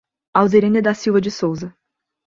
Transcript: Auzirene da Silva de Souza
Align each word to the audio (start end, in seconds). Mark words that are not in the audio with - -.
Auzirene 0.33 0.81
da 0.81 0.95
Silva 0.95 1.19
de 1.21 1.29
Souza 1.29 1.75